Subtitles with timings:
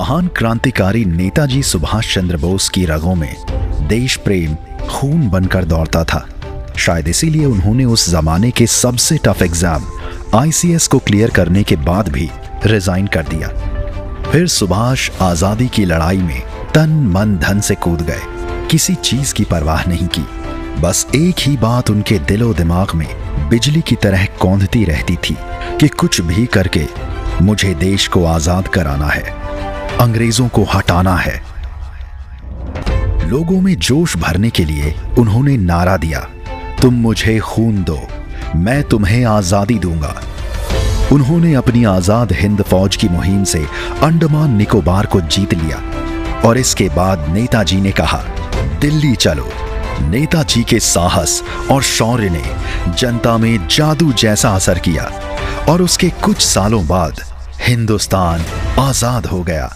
[0.00, 3.34] महान क्रांतिकारी नेताजी सुभाष चंद्र बोस की रगों में
[3.88, 4.54] देश प्रेम
[4.88, 6.20] खून बनकर दौड़ता था।
[6.78, 9.84] शायद इसीलिए उन्होंने उस जमाने के सबसे टफ एग्ज़ाम
[10.34, 12.28] आईसीएस को क्लियर करने के बाद भी
[12.66, 13.48] रिजाइन कर दिया।
[14.30, 16.40] फिर सुभाष आज़ादी की लड़ाई में
[16.74, 20.24] तन मन धन से कूद गए। किसी चीज़ की परवाह नहीं की।
[20.80, 23.06] बस एक ही बात उनके दिलो दिमाग में
[23.50, 25.36] बिजली की तरह कौंधती रहती थी
[25.80, 26.86] कि कुछ भी करके
[27.42, 29.38] मुझे देश को आज़ाद कराना है।
[30.00, 31.34] अंग्रेज़ों को हटाना है।
[33.28, 36.20] लोगों में जोश भरने के लिए उन्होंने नारा दिया।
[36.82, 37.98] तुम मुझे खून दो,
[38.56, 40.14] मैं तुम्हें आज़ादी दूँगा।
[41.12, 43.66] उन्होंने अपनी आज़ाद हिंद फौज की मुहिम से
[44.02, 45.80] अंडमान निकोबार को जीत लिया।
[46.40, 48.22] और इसके बाद नेताजी ने कहा,
[48.80, 49.48] दिल्ली चलो।
[50.00, 52.44] नेताजी के साहस और शौर्य ने
[52.98, 55.10] जनता में जादू जैसा असर किया।
[55.68, 57.20] और उसके कुछ सालों बाद
[57.62, 58.44] हिंदुस्तान
[58.78, 59.70] आज़ाद हो गया।